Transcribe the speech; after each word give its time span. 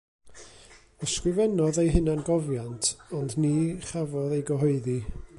Ysgrifennodd 1.07 1.77
ei 1.83 1.91
hunangofiant, 1.97 2.89
ond 3.19 3.31
ni 3.43 3.53
chafodd 3.91 4.37
ei 4.39 4.45
gyhoeddi. 4.49 4.97